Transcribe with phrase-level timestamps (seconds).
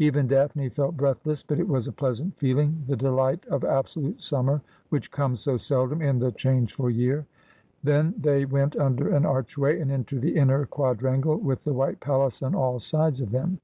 [0.00, 4.60] Even Daphne felt breathless, but it was a pleasant feeling, the delight of absolute summer,
[4.88, 7.24] which comes so seldom in the changeful year.
[7.84, 12.42] Then they went under an archway, and into the inner quadrangle, with the white palace
[12.42, 13.58] on all sides of them.